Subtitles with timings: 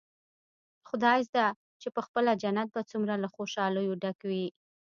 [0.89, 1.45] خدايزده
[1.81, 4.47] چې پخپله جنت به څومره له خوشاليو ډک وي.